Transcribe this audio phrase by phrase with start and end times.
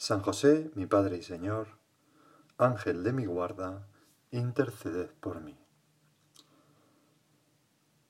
[0.00, 1.66] San José, mi Padre y Señor,
[2.56, 3.88] Ángel de mi guarda,
[4.30, 5.58] interceded por mí.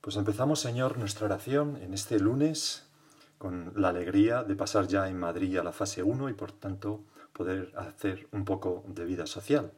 [0.02, 2.86] Pues empezamos, Señor, nuestra oración en este lunes
[3.38, 7.04] con la alegría de pasar ya en Madrid a la fase 1 y por tanto
[7.32, 9.72] poder hacer un poco de vida social.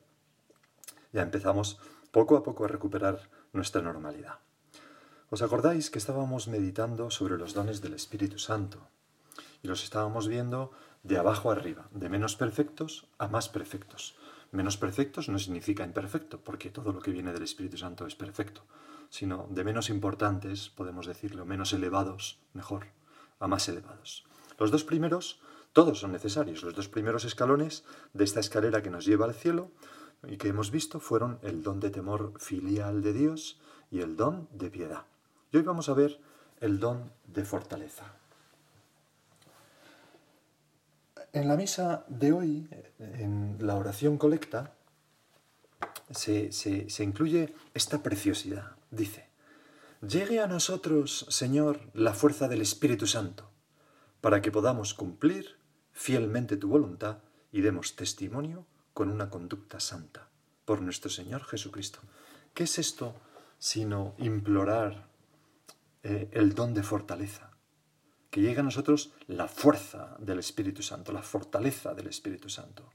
[1.12, 1.78] Ya empezamos
[2.10, 4.40] poco a poco a recuperar nuestra normalidad.
[5.30, 8.88] ¿Os acordáis que estábamos meditando sobre los dones del Espíritu Santo?
[9.62, 14.16] Y los estábamos viendo de abajo arriba, de menos perfectos a más perfectos.
[14.52, 18.62] Menos perfectos no significa imperfecto, porque todo lo que viene del Espíritu Santo es perfecto,
[19.08, 22.86] sino de menos importantes, podemos decirlo, menos elevados, mejor,
[23.38, 24.24] a más elevados.
[24.58, 25.40] Los dos primeros,
[25.72, 26.62] todos son necesarios.
[26.62, 29.70] Los dos primeros escalones de esta escalera que nos lleva al cielo
[30.26, 34.48] y que hemos visto fueron el don de temor filial de Dios y el don
[34.52, 35.06] de piedad.
[35.50, 36.20] Y hoy vamos a ver
[36.60, 38.19] el don de fortaleza.
[41.32, 44.74] En la misa de hoy, en la oración colecta,
[46.10, 48.72] se, se, incluye esta preciosidad.
[48.90, 49.28] Dice,
[50.06, 53.48] llegue a nosotros, Señor, la fuerza del Espíritu Santo,
[54.20, 55.56] para que podamos cumplir
[55.92, 57.18] fielmente tu voluntad
[57.52, 60.28] y demos testimonio con una conducta santa
[60.64, 62.00] por nuestro Señor Jesucristo.
[62.54, 63.14] ¿Qué es esto
[63.58, 65.06] sino implorar
[66.02, 67.49] eh, el don de fortaleza?
[68.30, 72.88] Que llegue a nosotros la fuerza del Espíritu Santo, la fortaleza del Espíritu Santo,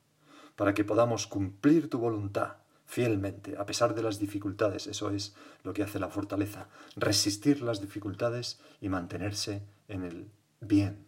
[0.56, 4.88] para que podamos cumplir tu voluntad fielmente, a pesar de las dificultades.
[4.88, 11.06] Eso es lo que hace la fortaleza, resistir las dificultades y mantenerse en el bien.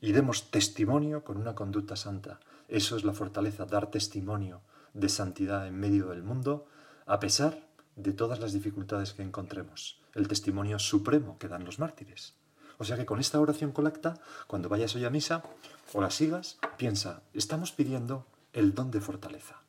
[0.00, 2.40] Y demos testimonio con una conducta santa.
[2.68, 4.60] Eso es la fortaleza, dar testimonio
[4.92, 6.66] de santidad en medio del mundo,
[7.06, 10.02] a pesar de todas las dificultades que encontremos.
[10.14, 12.34] El testimonio supremo que dan los mártires.
[12.78, 15.42] O sea que con esta oración colecta, cuando vayas hoy a misa
[15.92, 19.60] o la sigas, piensa, estamos pidiendo el don de fortaleza,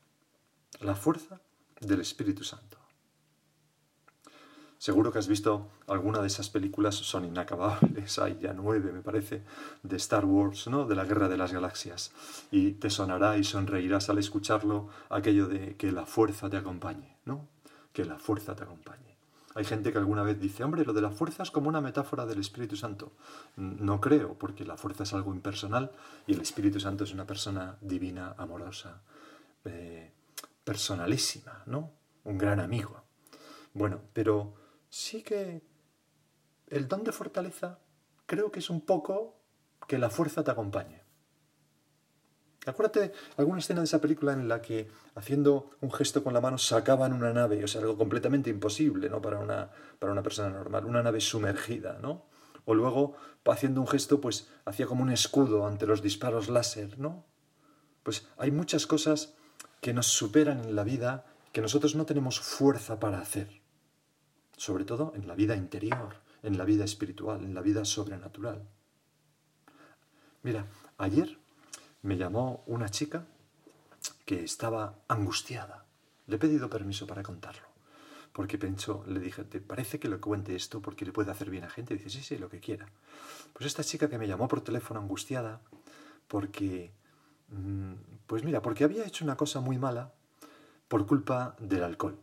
[0.79, 1.39] la fuerza
[1.79, 2.77] del Espíritu Santo.
[4.79, 9.41] Seguro que has visto alguna de esas películas, son inacabables, hay ya nueve, me parece,
[9.81, 10.85] de Star Wars, ¿no?
[10.85, 12.11] De la Guerra de las Galaxias.
[12.51, 17.47] Y te sonará y sonreirás al escucharlo aquello de que la fuerza te acompañe, ¿no?
[17.91, 19.06] Que la fuerza te acompañe.
[19.57, 22.27] Hay gente que alguna vez dice, hombre, lo de la fuerza es como una metáfora
[22.27, 23.13] del Espíritu Santo.
[23.55, 25.91] No creo, porque la fuerza es algo impersonal
[26.27, 29.01] y el Espíritu Santo es una persona divina, amorosa,
[29.65, 30.13] eh,
[30.63, 31.91] personalísima, ¿no?
[32.25, 33.01] Un gran amigo.
[33.73, 34.53] Bueno, pero
[34.89, 35.63] sí que
[36.67, 37.79] el don de fortaleza
[38.27, 39.39] creo que es un poco
[39.87, 41.01] que la fuerza te acompañe.
[42.67, 46.57] Acuérdate alguna escena de esa película en la que haciendo un gesto con la mano
[46.57, 49.21] sacaban una nave, o sea, algo completamente imposible ¿no?
[49.21, 52.25] para, una, para una persona normal, una nave sumergida, ¿no?
[52.65, 57.25] O luego, haciendo un gesto, pues hacía como un escudo ante los disparos láser, ¿no?
[58.03, 59.35] Pues hay muchas cosas
[59.79, 63.61] que nos superan en la vida que nosotros no tenemos fuerza para hacer.
[64.57, 68.67] Sobre todo en la vida interior, en la vida espiritual, en la vida sobrenatural.
[70.43, 70.65] Mira,
[70.97, 71.39] ayer
[72.01, 73.25] me llamó una chica
[74.25, 75.85] que estaba angustiada.
[76.27, 77.67] Le he pedido permiso para contarlo.
[78.33, 81.63] Porque pensó, le dije, ¿te parece que le cuente esto porque le puede hacer bien
[81.63, 81.95] a gente?
[81.95, 82.85] dice, sí, sí, lo que quiera.
[83.53, 85.61] Pues esta chica que me llamó por teléfono angustiada
[86.27, 86.93] porque,
[87.49, 87.93] mm,
[88.27, 90.13] pues mira, porque había hecho una cosa muy mala
[90.87, 92.19] por culpa del alcohol.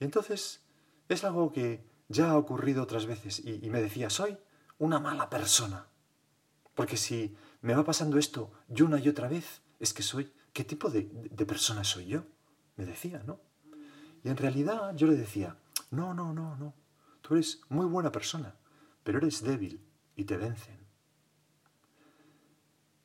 [0.00, 0.62] Y entonces
[1.08, 4.38] es algo que ya ha ocurrido otras veces y, y me decía, soy
[4.78, 5.86] una mala persona.
[6.74, 10.64] Porque si me va pasando esto y una y otra vez, es que soy, ¿qué
[10.64, 12.24] tipo de, de persona soy yo?
[12.76, 13.40] Me decía, ¿no?
[14.24, 15.56] Y en realidad yo le decía,
[15.90, 16.74] no, no, no, no,
[17.22, 18.54] tú eres muy buena persona,
[19.02, 19.80] pero eres débil
[20.16, 20.78] y te vencen.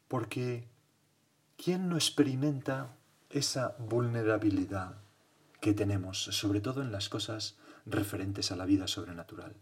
[0.08, 0.68] Porque
[1.58, 2.96] ¿quién no experimenta
[3.30, 4.98] esa vulnerabilidad
[5.60, 9.56] que tenemos, sobre todo en las cosas referentes a la vida sobrenatural?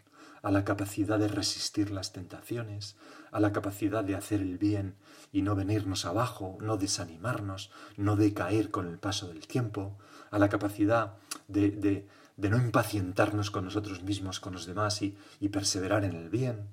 [0.45, 2.97] A la capacidad de resistir las tentaciones,
[3.31, 4.95] a la capacidad de hacer el bien
[5.31, 9.97] y no venirnos abajo, no desanimarnos, no decaer con el paso del tiempo,
[10.29, 11.15] a la capacidad
[11.47, 16.69] de, de, no impacientarnos con nosotros mismos, con los demás y perseverar en el bien.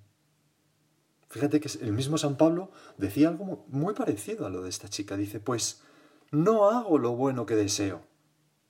[1.31, 5.17] Fíjate que el mismo San Pablo decía algo muy parecido a lo de esta chica.
[5.17, 5.83] Dice, pues
[6.31, 8.03] no hago lo bueno que deseo,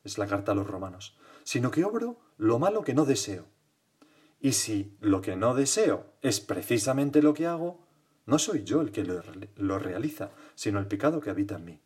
[0.04, 3.51] es la carta a los romanos, sino que obro lo malo que no deseo.
[4.44, 7.86] Y si lo que no deseo es precisamente lo que hago,
[8.26, 11.80] no soy yo el que lo, realiza, sino el pecado que habita en mí.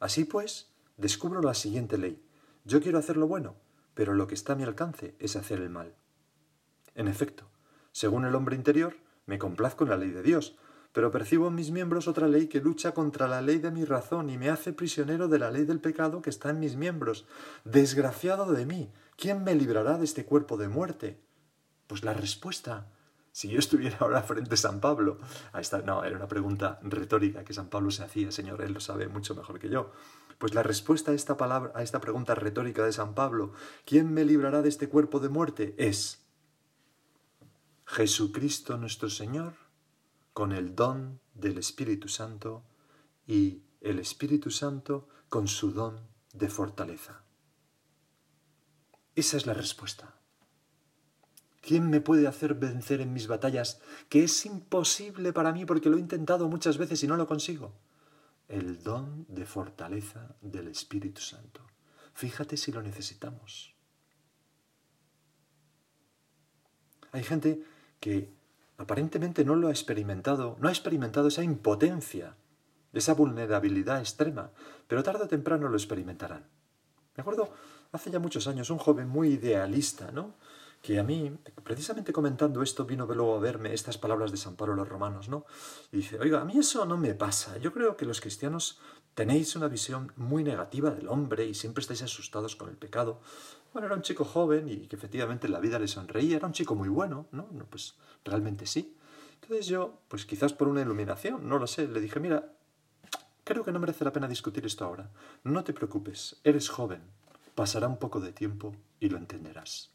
[0.00, 2.18] Así pues, descubro la siguiente ley.
[2.64, 3.54] Yo quiero hacer lo bueno,
[3.92, 5.94] pero lo que está a mi alcance es hacer el mal.
[6.94, 7.50] En efecto,
[7.92, 10.56] según el hombre interior, me complazco en la ley de Dios,
[10.94, 14.30] pero percibo en mis miembros otra ley que lucha contra la ley de mi razón
[14.30, 17.26] y me hace prisionero de la ley del pecado que está en mis miembros.
[17.64, 21.20] Desgraciado de mí, ¿quién me librará de este cuerpo de muerte?
[21.90, 22.86] Pues la respuesta,
[23.32, 25.18] si yo estuviera ahora frente a San Pablo,
[25.84, 29.34] no, era una pregunta retórica que San Pablo se hacía, Señor, él lo sabe mucho
[29.34, 29.90] mejor que yo.
[30.38, 33.54] Pues la respuesta a esta palabra, a esta pregunta retórica de San Pablo,
[33.84, 35.74] ¿quién me librará de este cuerpo de muerte?
[35.78, 36.24] es
[37.86, 39.54] Jesucristo nuestro Señor,
[40.32, 42.62] con el don del Espíritu Santo
[43.26, 47.24] y el Espíritu Santo con su don de fortaleza.
[49.16, 50.20] Esa es la respuesta.
[51.70, 55.98] ¿Quién me puede hacer vencer en mis batallas que es imposible para mí porque lo
[55.98, 57.72] he intentado muchas veces y no lo consigo?
[58.48, 61.60] El don de fortaleza del Espíritu Santo.
[62.12, 63.72] Fíjate si lo necesitamos.
[67.12, 67.62] Hay gente
[68.00, 68.34] que
[68.76, 72.34] aparentemente no lo ha experimentado, no ha experimentado esa impotencia,
[72.92, 74.50] esa vulnerabilidad extrema,
[74.88, 76.48] pero tarde o temprano lo experimentarán.
[77.16, 77.54] Me acuerdo
[77.92, 80.34] hace ya muchos años un joven muy idealista, ¿no?
[80.82, 84.74] Que a mí, precisamente comentando esto, vino luego a verme estas palabras de San Pablo
[84.74, 85.44] los romanos, ¿no?
[85.92, 87.58] Y dice, oiga, a mí eso no me pasa.
[87.58, 88.80] Yo creo que los cristianos
[89.14, 93.20] tenéis una visión muy negativa del hombre y siempre estáis asustados con el pecado.
[93.72, 96.74] Bueno, era un chico joven y que efectivamente la vida le sonreía, era un chico
[96.74, 97.48] muy bueno, ¿no?
[97.52, 98.96] no pues realmente sí.
[99.42, 102.52] Entonces yo, pues quizás por una iluminación, no lo sé, le dije, mira,
[103.44, 105.10] creo que no merece la pena discutir esto ahora.
[105.44, 107.02] No te preocupes, eres joven,
[107.54, 109.90] pasará un poco de tiempo y lo entenderás.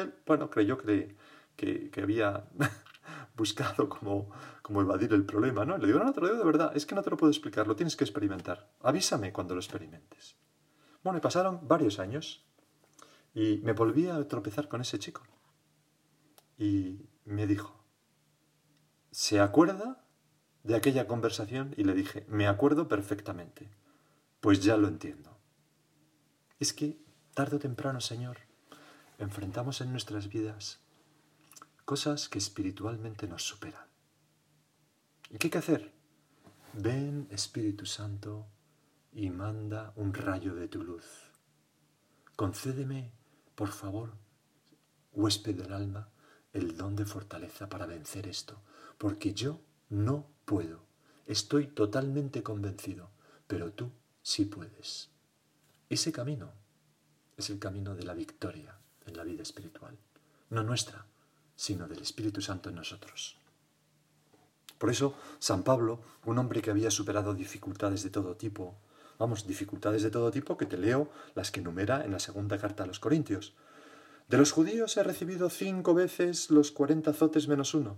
[0.00, 1.16] Él, bueno, creyó que,
[1.56, 2.44] que, había
[3.36, 4.30] buscado como,
[4.62, 5.78] como evadir el problema, ¿no?
[5.78, 7.30] Le digo, no, no te lo digo de verdad, es que no te lo puedo
[7.30, 8.70] explicar, lo tienes que experimentar.
[8.82, 10.36] Avísame cuando lo experimentes.
[11.02, 12.44] Bueno, y pasaron varios años
[13.34, 15.22] y me volví a tropezar con ese chico.
[16.58, 17.84] Y me dijo,
[19.10, 20.02] ¿se acuerda
[20.62, 21.74] de aquella conversación?
[21.76, 23.70] Y le dije, me acuerdo perfectamente.
[24.40, 25.36] Pues ya lo entiendo.
[26.58, 26.98] Es que,
[27.34, 28.38] tarde o temprano, Señor,
[29.18, 30.80] enfrentamos en nuestras vidas
[31.84, 33.86] cosas que espiritualmente nos superan.
[35.30, 35.92] ¿Y qué hay que hacer?
[36.72, 38.46] Ven, Espíritu Santo,
[39.12, 41.04] y manda un rayo de tu luz.
[42.34, 43.12] Concédeme,
[43.54, 44.14] por favor,
[45.12, 46.10] huésped del alma,
[46.52, 48.60] el don de fortaleza para vencer esto,
[48.98, 50.84] porque yo no puedo.
[51.26, 53.10] Estoy totalmente convencido,
[53.46, 53.92] pero tú
[54.22, 55.10] sí puedes.
[55.88, 56.52] Ese camino
[57.36, 58.75] es el camino de la victoria
[59.06, 59.96] en la vida espiritual,
[60.50, 61.06] no nuestra,
[61.54, 63.38] sino del Espíritu Santo en nosotros.
[64.78, 68.76] Por eso, San Pablo, un hombre que había superado dificultades de todo tipo,
[69.18, 72.84] vamos, dificultades de todo tipo que te leo las que enumera en la segunda carta
[72.84, 73.54] a los Corintios.
[74.28, 77.96] De los judíos he recibido cinco veces los cuarenta azotes menos uno.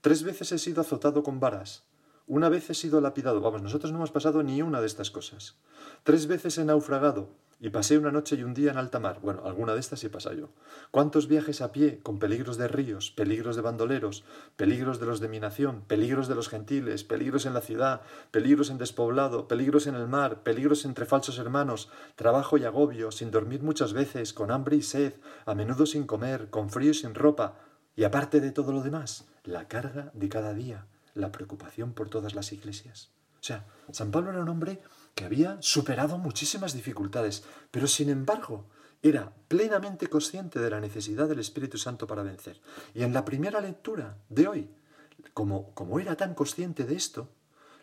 [0.00, 1.84] Tres veces he sido azotado con varas.
[2.26, 3.40] Una vez he sido lapidado.
[3.40, 5.56] Vamos, nosotros no hemos pasado ni una de estas cosas.
[6.02, 9.18] Tres veces he naufragado y pasé una noche y un día en alta mar.
[9.20, 10.50] Bueno, alguna de estas sí pasa yo.
[10.90, 14.24] ¿Cuántos viajes a pie, con peligros de ríos, peligros de bandoleros,
[14.56, 18.70] peligros de los de mi nación, peligros de los gentiles, peligros en la ciudad, peligros
[18.70, 23.62] en despoblado, peligros en el mar, peligros entre falsos hermanos, trabajo y agobio, sin dormir
[23.62, 27.58] muchas veces, con hambre y sed, a menudo sin comer, con frío y sin ropa,
[27.96, 32.36] y aparte de todo lo demás, la carga de cada día, la preocupación por todas
[32.36, 33.10] las iglesias.
[33.40, 34.80] O sea, San Pablo era un hombre
[35.18, 38.68] que había superado muchísimas dificultades, pero sin embargo
[39.02, 42.60] era plenamente consciente de la necesidad del Espíritu Santo para vencer.
[42.94, 44.70] Y en la primera lectura de hoy,
[45.34, 47.28] como, como era tan consciente de esto,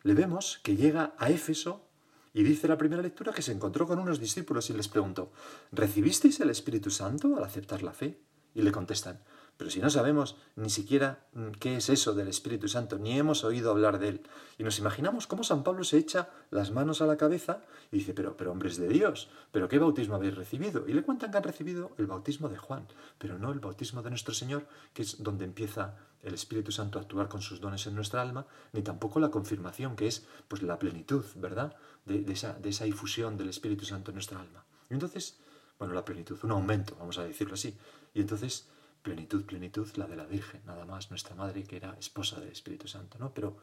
[0.03, 1.89] le vemos que llega a Éfeso
[2.33, 5.33] y dice la primera lectura que se encontró con unos discípulos y les preguntó,
[5.73, 8.17] ¿recibisteis el Espíritu Santo al aceptar la fe?
[8.53, 9.21] Y le contestan,
[9.57, 13.43] pero si no sabemos ni siquiera mm, qué es eso del Espíritu Santo, ni hemos
[13.43, 14.21] oído hablar de él,
[14.57, 18.13] y nos imaginamos cómo San Pablo se echa las manos a la cabeza y dice,
[18.13, 20.85] pero, pero hombres de Dios, ¿pero qué bautismo habéis recibido?
[20.87, 24.09] Y le cuentan que han recibido el bautismo de Juan, pero no el bautismo de
[24.09, 27.95] nuestro Señor, que es donde empieza el Espíritu Santo a actuar con sus dones en
[27.95, 32.69] nuestra alma, ni tampoco la confirmación, que es pues la plenitud, ¿verdad?, de, esa, de
[32.69, 34.65] esa difusión del Espíritu Santo en nuestra alma.
[34.89, 35.37] Y entonces,
[35.79, 37.77] bueno, la plenitud, un aumento, vamos a decirlo así.
[38.13, 38.67] Y entonces
[39.05, 42.87] plenitud, plenitud, la de la Virgen, nada más, nuestra madre que era esposa del Espíritu
[42.87, 43.31] Santo, ¿no?
[43.35, 43.55] Pero,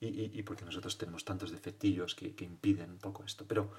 [0.00, 3.70] y, porque nosotros tenemos tantos defectillos que, que, impiden un poco esto, pero,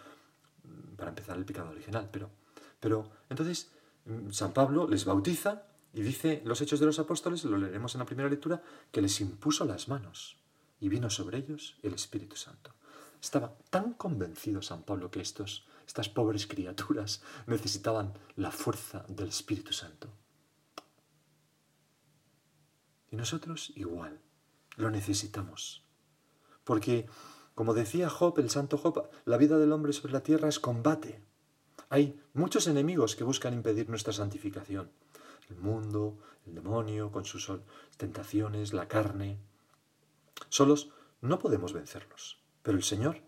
[0.64, 2.32] mm, para empezar el pecado original, pero,
[2.80, 3.70] pero, entonces,
[4.06, 8.00] mm, San Pablo les bautiza y dice, los hechos de los apóstoles, lo leeremos en
[8.00, 10.38] la primera lectura, que les impuso las manos
[10.82, 12.72] y vino sobre ellos el Espíritu Santo.
[13.22, 19.74] Estaba tan convencido San Pablo que estos, estas pobres criaturas necesitaban la fuerza del Espíritu
[19.74, 20.10] Santo.
[23.10, 24.20] Y nosotros igual,
[24.76, 25.86] lo necesitamos.
[26.64, 27.08] Porque,
[27.56, 31.24] como decía Job, el santo Job, la vida del hombre sobre la tierra es combate.
[31.90, 34.92] Hay muchos enemigos que buscan impedir nuestra santificación.
[35.50, 37.50] El mundo, el demonio, con sus
[37.96, 39.40] tentaciones, la carne.
[40.50, 42.44] Solos no podemos vencerlos.
[42.64, 43.22] Pero el Señor,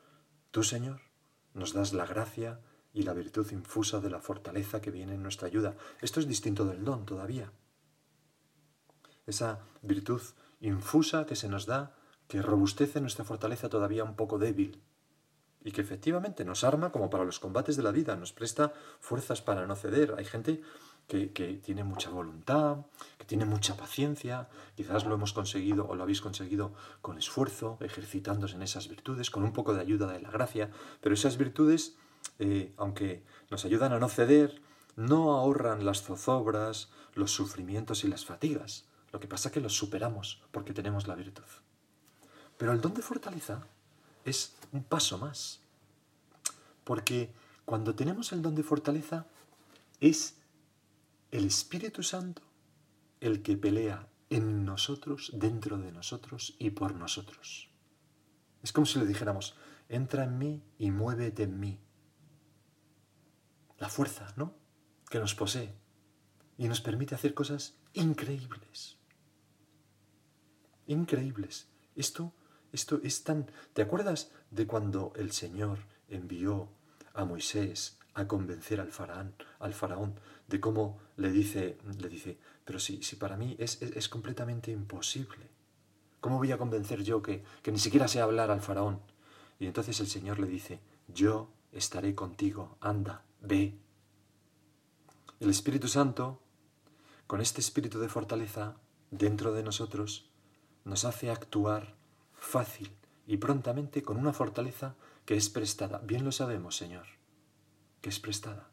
[0.51, 1.00] tú Señor,
[1.53, 2.59] nos das la gracia
[2.93, 5.77] y la virtud infusa de la fortaleza que viene en nuestra ayuda.
[6.01, 7.51] Esto es distinto del don todavía.
[9.29, 10.21] Esa virtud
[10.59, 11.95] infusa que se nos da,
[12.27, 14.81] que robustece nuestra fortaleza todavía un poco débil
[15.63, 19.41] y que efectivamente nos arma como para los combates de la vida, nos presta fuerzas
[19.41, 20.15] para no ceder.
[20.17, 20.62] Hay gente
[21.07, 21.27] que,
[21.63, 22.86] tiene mucha voluntad,
[23.17, 28.55] que tiene mucha paciencia, quizás lo hemos conseguido o lo habéis conseguido con esfuerzo, ejercitándose
[28.55, 30.71] en esas virtudes, con un poco de ayuda de la gracia,
[31.01, 31.98] pero esas virtudes,
[32.39, 34.62] eh, aunque nos ayudan a no ceder,
[34.95, 38.88] no ahorran las zozobras, los sufrimientos y las fatigas.
[39.12, 41.44] Lo que pasa es que los superamos porque tenemos la virtud.
[42.58, 43.66] Pero el don de fortaleza
[44.25, 45.62] es un paso más.
[46.84, 47.34] Porque
[47.66, 49.25] cuando tenemos el don de fortaleza
[50.00, 50.36] es
[51.32, 52.42] el Espíritu Santo
[53.20, 57.70] el que pelea en nosotros, dentro de nosotros y por nosotros.
[58.62, 59.56] Es como si le dijéramos,
[59.88, 61.80] entra en mí y muévete en mí.
[63.78, 64.54] La fuerza, ¿no?
[65.10, 65.74] Que nos posee
[66.58, 68.99] y nos permite hacer cosas increíbles.
[70.89, 71.67] Increíbles.
[71.96, 72.34] Esto,
[72.74, 73.46] esto es tan...
[73.74, 75.77] ¿Te acuerdas de cuando el Señor
[76.08, 76.67] envió
[77.13, 82.79] a Moisés a convencer al faraón, al faraón de cómo le dice, le dice, pero
[82.79, 85.51] si, si para mí es, es, completamente imposible.
[86.22, 89.00] ¿Cómo voy a convencer yo que, que ni siquiera sé hablar al faraón?
[89.60, 93.77] Y entonces el Señor le dice, yo estaré contigo, anda, ve.
[95.39, 96.41] El Espíritu Santo,
[97.27, 98.77] con este espíritu de fortaleza
[99.12, 100.28] dentro de nosotros,
[100.89, 101.96] nos hace actuar
[102.34, 102.91] fácil
[103.25, 106.00] y prontamente con una fortaleza que es prestada.
[106.00, 107.19] Bien lo sabemos, Señor
[108.01, 108.69] que es prestada.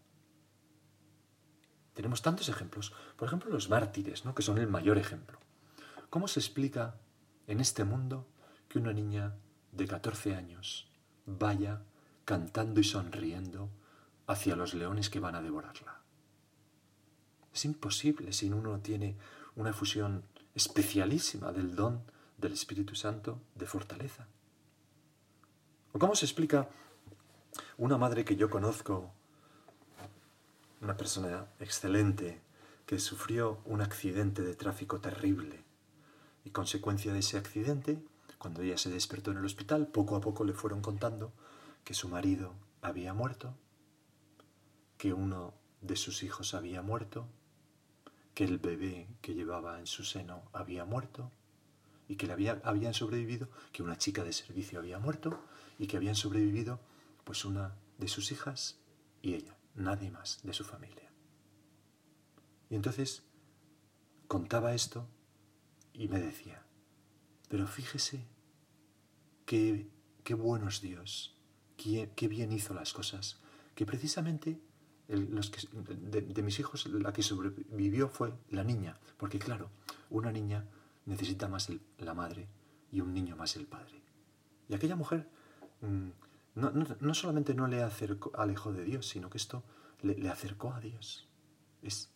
[1.95, 2.93] Tenemos tantos ejemplos.
[3.17, 4.35] Por ejemplo, los mártires, ¿no?
[4.35, 5.39] que son el mayor ejemplo.
[6.11, 6.97] ¿Cómo se explica
[7.47, 8.27] en este mundo
[8.69, 9.35] que una niña
[9.73, 10.91] de 14 años
[11.25, 11.83] vaya
[12.25, 13.71] cantando y sonriendo
[14.27, 16.01] hacia los leones que van a devorarla?
[17.53, 19.17] Es imposible si uno tiene
[19.55, 20.25] una fusión
[20.57, 22.03] especialísima del don
[22.39, 24.27] del Espíritu Santo de fortaleza.
[25.93, 26.69] ¿O cómo se explica
[27.79, 29.13] una madre que yo conozco,
[30.81, 32.41] una persona excelente,
[32.87, 35.65] que sufrió un accidente de tráfico terrible.
[36.45, 37.99] Y consecuencia de ese accidente,
[38.39, 41.33] cuando ella se despertó en el hospital, poco a poco le fueron contando
[41.85, 43.55] que su marido había muerto,
[44.97, 47.27] que uno de sus hijos había muerto,
[48.37, 51.33] que el bebé que llevaba en su seno había muerto,
[52.07, 55.43] y que le había, habían sobrevivido, que una chica de servicio había muerto,
[55.79, 56.79] y que habían sobrevivido
[57.25, 58.79] pues una de sus hijas
[59.23, 61.11] y ella, nadie más de su familia.
[62.69, 63.23] Y entonces
[64.29, 65.09] contaba esto
[65.95, 66.63] y me decía,
[67.49, 68.27] pero fíjese
[69.47, 69.89] qué,
[70.25, 71.41] qué bueno es Dios,
[71.79, 73.41] qué, qué, bien hizo las cosas,
[73.75, 74.61] que precisamente
[75.09, 79.71] de, mis hijos la que sobrevivió fue la niña, porque claro,
[80.11, 80.65] una niña
[81.05, 82.49] necesita más la madre
[82.91, 84.03] y un niño más el padre.
[84.69, 85.29] Y aquella mujer
[85.81, 86.09] mm,
[87.01, 89.63] no, solamente no le acercó, alejó de Dios, sino que esto
[90.03, 91.29] le, le acercó a Dios.
[91.83, 92.11] Es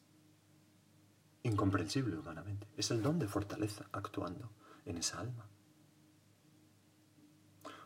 [1.43, 2.67] incomprensible humanamente.
[2.77, 4.51] Es el don de fortaleza actuando
[4.85, 5.47] en esa alma.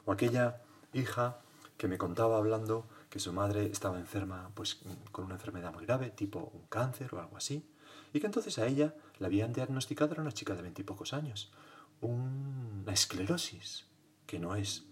[0.06, 1.40] O aquella hija
[1.76, 4.80] que me contaba hablando que su madre estaba enferma pues
[5.12, 7.64] con una enfermedad muy grave, tipo un cáncer o algo así,
[8.12, 11.52] y que entonces a ella le habían diagnosticado, era una chica de veintipocos años,
[12.00, 13.86] una esclerosis,
[14.26, 14.86] que no es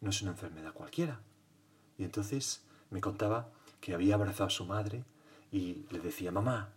[0.00, 1.20] no es una enfermedad cualquiera.
[1.98, 5.04] Y entonces me contaba que había abrazado a su madre
[5.52, 6.70] y le decía, mamá,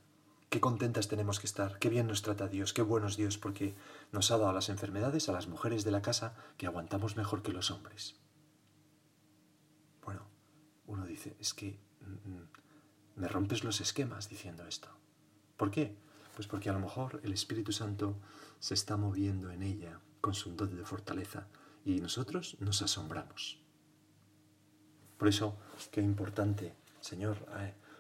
[0.52, 3.74] qué contentas tenemos que estar, qué bien nos trata Dios, qué bueno es Dios, porque
[4.12, 7.54] nos ha dado las enfermedades a las mujeres de la casa que aguantamos mejor que
[7.54, 8.21] los hombres.
[10.92, 12.50] Uno dice, es que mm, mm,
[13.16, 14.90] me rompes los esquemas diciendo esto.
[15.56, 15.96] ¿Por qué?
[16.36, 18.18] Pues porque a lo mejor el Espíritu Santo
[18.60, 21.48] se está moviendo en ella con su don de fortaleza
[21.86, 23.58] y nosotros nos asombramos.
[25.18, 25.56] Por eso,
[25.92, 27.38] qué importante, Señor,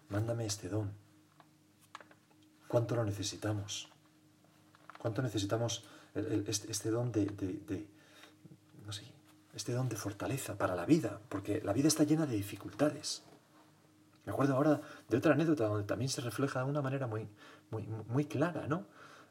[0.09, 0.91] mándame este don.
[2.67, 3.87] ¿Cuánto lo necesitamos?
[4.99, 7.87] ¿Cuánto necesitamos este, este, don de, de,
[8.85, 9.05] no sé,
[9.55, 11.19] este don de fortaleza para la vida?
[11.29, 13.23] Porque la vida está llena de dificultades.
[14.25, 17.27] Me acuerdo ahora de otra anécdota donde también se refleja de una manera muy,
[17.71, 18.85] muy, muy clara, ¿no?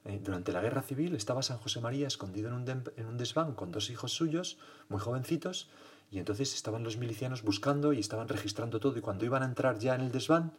[0.04, 3.54] Eh, durante la guerra civil estaba San José María escondido en un, en un desván
[3.54, 4.58] con dos hijos suyos,
[4.88, 5.68] muy jovencitos,
[6.10, 9.78] y entonces estaban los milicianos buscando y estaban registrando todo, y cuando iban a entrar
[9.78, 10.52] ya en el desván,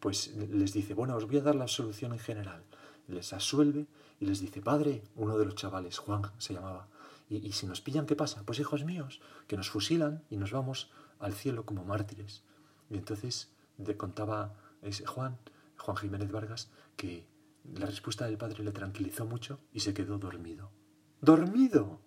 [0.00, 2.62] pues les dice, bueno, os voy a dar la solución en general.
[3.06, 3.86] Les asuelve
[4.18, 6.88] y les dice, padre, uno de los chavales, Juan se llamaba,
[7.30, 8.42] y, si nos pillan, ¿qué pasa?
[8.44, 12.42] Pues hijos míos, que nos fusilan y nos vamos al cielo como mártires.
[12.90, 15.38] Y entonces le contaba ese Juan,
[15.78, 17.28] Juan Jiménez Vargas, que
[17.72, 20.72] la respuesta del padre le tranquilizó mucho y se quedó dormido.
[21.20, 22.00] ¡Dormido!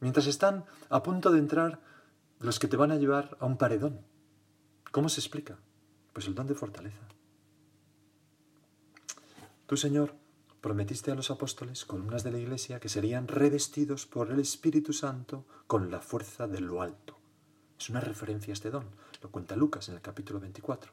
[0.00, 1.80] Mientras están a punto de entrar
[2.40, 4.00] los que te van a llevar a un paredón.
[4.90, 5.58] ¿Cómo se explica?
[6.12, 7.06] Pues el don de fortaleza.
[9.66, 10.14] Tú, Señor,
[10.60, 15.44] prometiste a los apóstoles, columnas de la iglesia, que serían revestidos por el Espíritu Santo
[15.66, 17.16] con la fuerza de lo alto.
[17.78, 18.86] Es una referencia a este don.
[19.22, 20.92] Lo cuenta Lucas en el capítulo 24.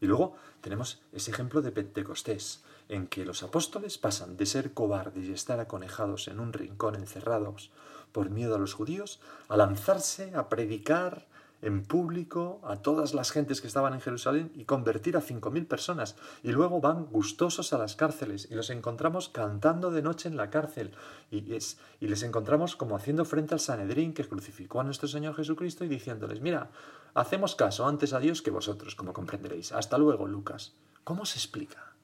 [0.00, 5.28] Y luego tenemos ese ejemplo de Pentecostés, en que los apóstoles pasan de ser cobardes
[5.28, 7.70] y estar aconejados en un rincón encerrados
[8.10, 11.28] por miedo a los judíos, a lanzarse a predicar
[11.62, 15.66] en público a todas las gentes que estaban en Jerusalén y convertir a cinco mil
[15.66, 16.16] personas.
[16.42, 20.50] Y luego van gustosos a las cárceles y los encontramos cantando de noche en la
[20.50, 20.92] cárcel.
[21.30, 25.36] Y, es, y les encontramos como haciendo frente al Sanedrín que crucificó a nuestro Señor
[25.36, 26.70] Jesucristo y diciéndoles, mira,
[27.14, 29.72] hacemos caso antes a Dios que vosotros, como comprenderéis.
[29.72, 30.74] Hasta luego, Lucas.
[31.04, 31.96] ¿Cómo se explica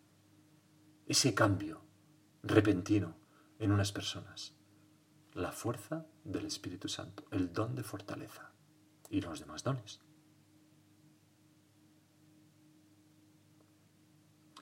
[1.07, 1.83] ese cambio
[2.43, 3.17] repentino
[3.59, 4.55] en unas personas?
[5.35, 8.48] La fuerza del Espíritu Santo, el don de fortaleza
[9.11, 10.01] y los demás dones.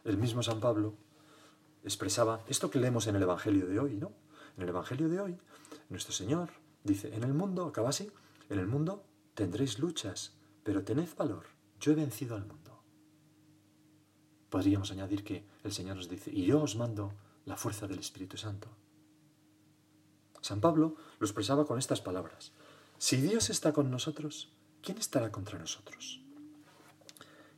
[0.04, 0.94] El mismo San Pablo
[1.82, 4.12] expresaba esto que leemos en el Evangelio de hoy, ¿no?
[4.56, 5.38] En el Evangelio de hoy,
[5.88, 6.50] nuestro Señor
[6.84, 8.10] dice, en el mundo, acaba así,
[8.48, 11.46] en el mundo tendréis luchas, pero tened valor,
[11.80, 12.82] yo he vencido al mundo.
[14.48, 17.12] Podríamos añadir que el Señor nos dice, y yo os mando
[17.44, 18.68] la fuerza del Espíritu Santo.
[20.40, 22.52] San Pablo lo expresaba con estas palabras,
[22.98, 26.22] si Dios está con nosotros, ¿quién estará contra nosotros?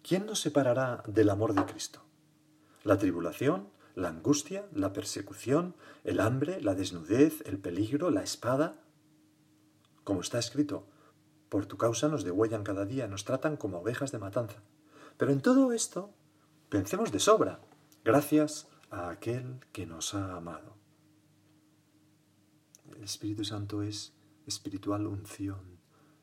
[0.02, 2.00] ¿Quién nos separará del amor de Cristo?
[2.82, 8.82] ¿La tribulación, la angustia, la persecución, el hambre, la desnudez, el peligro, la espada?
[10.04, 10.86] Como está escrito,
[11.48, 14.62] por tu causa nos degüellan cada día, nos tratan como ovejas de matanza.
[15.16, 16.14] Pero en todo esto,
[16.68, 17.60] pensemos de sobra,
[18.04, 20.76] gracias a aquel que nos ha amado.
[22.96, 24.14] El Espíritu Santo es
[24.48, 25.78] espiritual unción,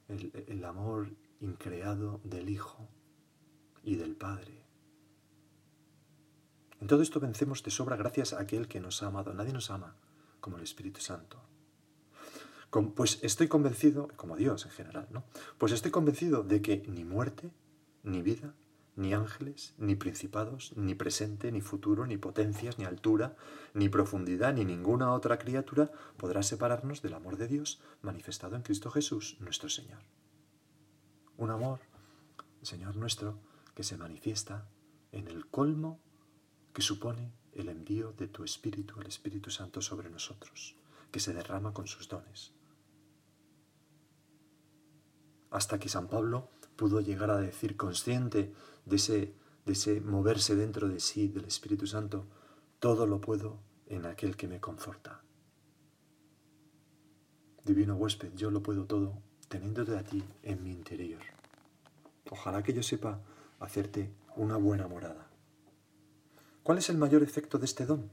[0.08, 1.10] el, amor
[1.40, 2.88] increado del Hijo
[3.84, 4.64] y del Padre.
[6.82, 9.34] En todo esto vencemos de sobra gracias a aquel que nos ha amado.
[9.34, 9.96] Nadie nos ama
[10.42, 11.42] como el Espíritu Santo.
[12.94, 15.24] Pues estoy convencido, como Dios en general, ¿no?
[15.58, 17.50] Pues estoy convencido de que ni muerte,
[18.04, 18.54] ni vida,
[18.96, 23.36] ni ángeles, ni principados, ni presente, ni futuro, ni potencias, ni altura,
[23.74, 28.90] ni profundidad, ni ninguna otra criatura podrá separarnos del amor de Dios manifestado en Cristo
[28.92, 30.02] Jesús, nuestro Señor.
[31.38, 31.82] Un amor,
[32.62, 33.40] Señor nuestro,
[33.74, 34.70] que se manifiesta
[35.12, 36.00] en el colmo
[36.74, 40.76] que supone el envío de tu Espíritu, el Espíritu Santo sobre nosotros,
[41.12, 42.54] que se derrama con sus dones.
[45.52, 48.54] Hasta que San Pablo pudo llegar a decir, consciente
[48.86, 49.34] de ese,
[49.66, 52.26] de moverse dentro de sí del Espíritu Santo,
[52.80, 55.22] todo lo puedo en aquel que me conforta.
[57.64, 59.18] Divino huésped, yo lo puedo todo
[59.48, 61.22] teniéndote a ti en mi interior.
[62.30, 63.20] Ojalá que yo sepa
[63.60, 65.28] hacerte una buena morada.
[66.64, 68.10] ¿Cuál es el mayor efecto de este don?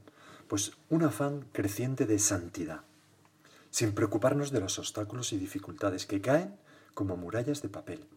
[0.47, 2.81] Pues un afán creciente de santidad,
[3.69, 6.55] sin preocuparnos de los obstáculos y dificultades que caen
[6.93, 8.07] como murallas de papel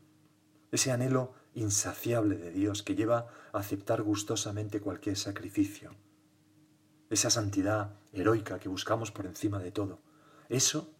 [0.70, 5.94] ese anhelo insaciable de Dios que lleva a aceptar gustosamente cualquier sacrificio,
[7.08, 10.00] esa santidad heroica que buscamos por encima de todo.
[10.48, 10.92] Eso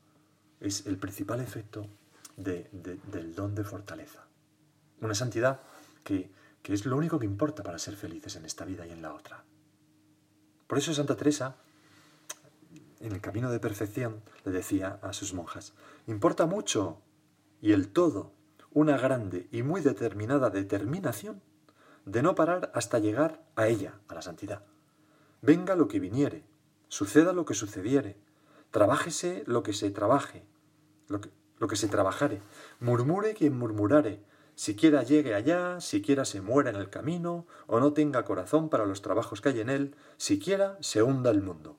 [0.60, 1.86] es el principal efecto
[2.36, 4.26] del don de fortaleza.
[5.00, 5.60] Una santidad
[6.04, 6.30] que,
[6.62, 9.12] que es lo único que importa para ser felices en esta vida y en la
[9.12, 9.44] otra.
[10.66, 11.56] Por eso Santa Teresa,
[13.00, 15.74] en el camino de perfección, le decía a sus monjas,
[16.06, 17.02] importa mucho
[17.60, 18.35] y el todo
[18.76, 21.40] una grande y muy determinada determinación
[22.04, 24.64] de no parar hasta llegar a ella, a la santidad.
[25.40, 26.44] Venga lo que viniere,
[26.88, 28.18] suceda lo que sucediere,
[28.70, 30.44] trabájese lo que se trabaje,
[31.08, 32.42] lo que, lo que se trabajare,
[32.78, 34.22] murmure quien murmurare,
[34.56, 39.00] siquiera llegue allá, siquiera se muera en el camino, o no tenga corazón para los
[39.00, 41.78] trabajos que hay en él, siquiera se hunda el mundo.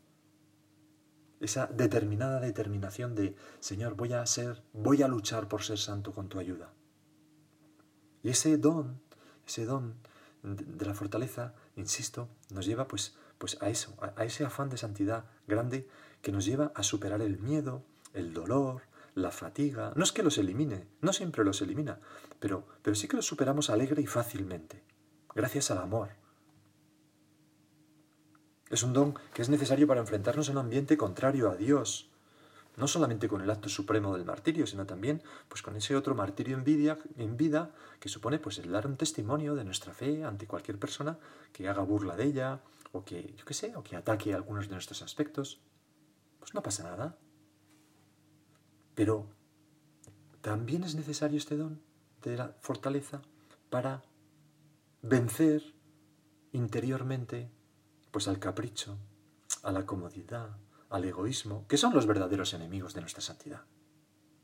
[1.42, 6.28] Esa determinada determinación de, Señor, voy a ser, voy a luchar por ser santo con
[6.28, 6.74] tu ayuda.
[8.24, 9.00] Y ese don,
[9.46, 9.96] ese don
[10.44, 15.26] de la fortaleza, insisto, nos lleva pues, pues a eso, a ese afán de santidad
[15.48, 15.88] grande
[16.22, 18.84] que nos lleva a superar el miedo, el dolor,
[19.16, 19.94] la fatiga.
[19.96, 22.00] No es que los elimine, no siempre los elimina,
[22.40, 24.84] pero, pero sí que los superamos alegre y fácilmente,
[25.34, 26.10] gracias al amor.
[28.70, 32.10] Es un don que es necesario para enfrentarnos a un ambiente contrario a Dios,
[32.78, 36.56] no solamente con el acto supremo del martirio, sino también pues, con ese otro martirio
[36.56, 36.64] en
[37.38, 41.18] vida, que supone pues, el dar un testimonio de nuestra fe ante cualquier persona
[41.52, 42.62] que haga burla de ella,
[42.92, 45.60] o que, yo qué sé, o que ataque algunos de nuestros aspectos.
[46.40, 47.18] Pues no pasa nada.
[48.94, 49.28] Pero
[50.42, 51.82] también es necesario este don
[52.22, 53.24] de la fortaleza
[53.72, 54.04] para
[55.02, 55.64] vencer
[56.52, 57.50] interiormente
[58.12, 58.98] pues al capricho,
[59.64, 60.58] a la comodidad,
[60.90, 63.62] al egoísmo, que son los verdaderos enemigos de nuestra santidad.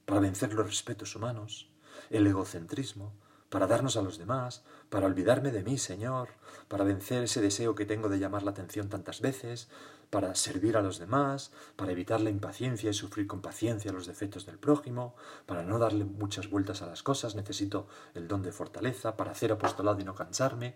[0.06, 1.72] Para vencer los respetos humanos,
[2.10, 3.14] el egocentrismo,
[3.50, 6.30] para darnos a los demás, para olvidarme de mí, Señor,
[6.68, 9.70] para vencer ese deseo que tengo de llamar la atención tantas veces,
[10.10, 14.46] para servir a los demás, para evitar la impaciencia y sufrir con paciencia los defectos
[14.46, 19.18] del prójimo, para no darle muchas vueltas a las cosas, necesito el don de fortaleza,
[19.18, 20.76] para hacer apostolado y no cansarme.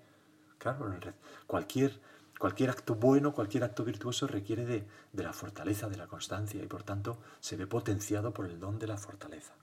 [0.60, 0.88] Claro,
[1.48, 2.00] cualquier,
[2.40, 6.68] cualquier acto bueno, cualquier acto virtuoso requiere de, de la fortaleza, de la constancia y
[6.68, 9.56] por tanto se ve potenciado por el don de la fortaleza.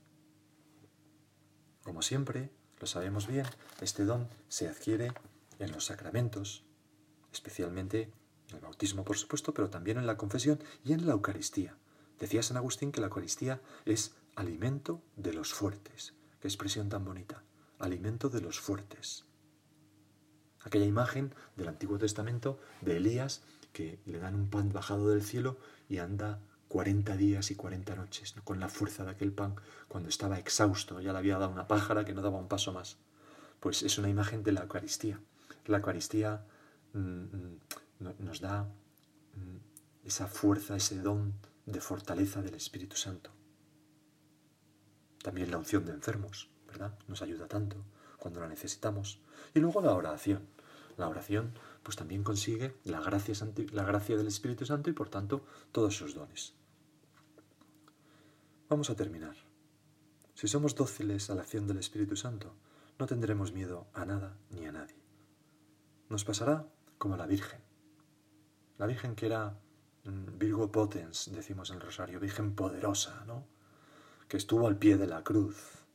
[1.83, 3.47] Como siempre, lo sabemos bien,
[3.81, 5.13] este don se adquiere
[5.59, 6.65] en los sacramentos,
[7.33, 8.13] especialmente
[8.49, 11.77] en el bautismo, por supuesto, pero también en la confesión y en la Eucaristía.
[12.19, 16.15] Decía San Agustín que la Eucaristía es alimento de los fuertes.
[16.41, 17.43] Qué expresión tan bonita.
[17.79, 19.25] Alimento de los fuertes.
[20.65, 25.59] Aquella imagen del Antiguo Testamento de Elías que le dan un pan bajado del cielo
[25.89, 29.55] y anda 40 días y 40 noches, con la fuerza de aquel pan,
[29.89, 32.97] cuando estaba exhausto, ya le había dado una pájara que no daba un paso más.
[33.61, 35.21] Pues es una imagen de la Eucaristía.
[35.67, 36.45] La Eucaristía
[36.95, 37.61] mm, mm,
[38.19, 41.35] nos da mm, esa fuerza, ese don
[41.67, 43.31] de fortaleza del Espíritu Santo.
[45.23, 46.99] También la unción de enfermos, ¿verdad?
[47.07, 47.85] Nos ayuda tanto
[48.19, 49.21] cuando la necesitamos.
[49.53, 50.47] Y luego la oración.
[50.97, 51.53] La oración
[51.83, 56.55] pues también consigue la gracia, del Espíritu Santo y por tanto todos sus dones.
[58.69, 59.37] Vamos a terminar.
[60.35, 62.55] Si somos dóciles a la acción del Espíritu Santo,
[62.99, 64.97] no tendremos miedo a nada ni a nadie.
[66.09, 67.61] Nos pasará como la Virgen.
[68.79, 69.61] La Virgen que era
[70.05, 73.47] mm, Virgo Potens, decimos en el Rosario, Virgen poderosa, ¿no?
[74.27, 75.87] Que estuvo al pie de la cruz,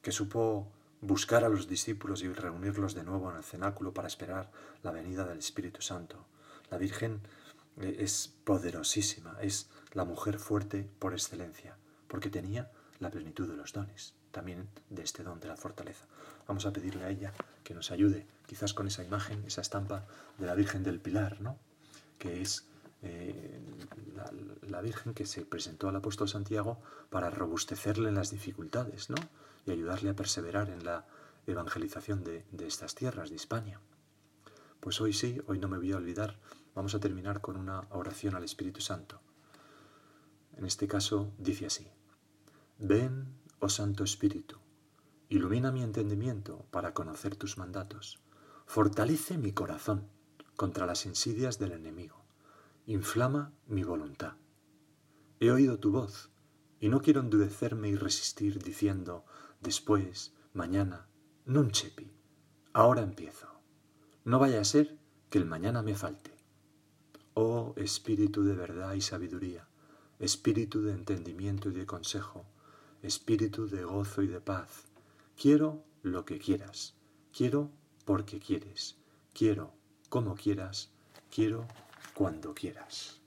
[0.00, 0.70] que supo
[1.06, 4.50] buscar a los discípulos y reunirlos de nuevo en el cenáculo para esperar
[4.82, 6.24] la venida del Espíritu Santo.
[6.70, 7.20] La Virgen
[7.80, 11.76] eh, es poderosísima, es la mujer fuerte por excelencia,
[12.08, 16.06] porque tenía la plenitud de los dones, también de este don de la fortaleza.
[16.48, 20.06] Vamos a pedirle a ella que nos ayude, quizás con esa imagen, esa estampa
[20.38, 21.58] de la Virgen del Pilar, ¿no?
[22.18, 22.66] que es
[23.02, 23.60] eh,
[24.14, 24.30] la,
[24.62, 26.78] la, Virgen que se presentó al apóstol Santiago
[27.10, 29.16] para robustecerle las dificultades ¿no?
[29.66, 31.06] Y ayudarle a perseverar en la
[31.46, 33.80] evangelización de, de estas tierras, de España.
[34.80, 36.38] Pues hoy sí, hoy no me voy a olvidar,
[36.74, 39.20] vamos a terminar con una oración al Espíritu Santo.
[40.56, 41.88] En este caso dice así,
[42.78, 43.26] ven,
[43.60, 44.58] oh Santo Espíritu,
[45.28, 48.20] ilumina mi entendimiento para conocer tus mandatos,
[48.66, 50.08] fortalece mi corazón
[50.56, 52.24] contra las insidias del enemigo,
[52.86, 54.34] inflama mi voluntad.
[55.40, 56.30] He oído tu voz
[56.78, 59.24] y no quiero endurecerme y resistir diciendo
[59.64, 61.08] después, mañana,
[61.46, 62.12] non chepi,
[62.76, 63.48] ahora empiezo.
[64.24, 65.00] No vaya a ser
[65.30, 66.36] que el mañana me falte.
[67.32, 69.66] Oh Espíritu de verdad y sabiduría,
[70.20, 72.44] espíritu de entendimiento y de consejo,
[73.02, 74.84] espíritu de gozo y de paz.
[75.34, 76.94] Quiero lo que quieras,
[77.32, 77.70] quiero
[78.04, 78.96] porque quieres,
[79.32, 79.72] quiero
[80.10, 80.90] como quieras,
[81.34, 81.66] quiero
[82.14, 83.23] cuando quieras.